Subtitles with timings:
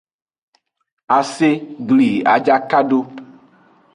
[1.17, 1.49] Ase
[1.87, 2.99] gli ajaka do.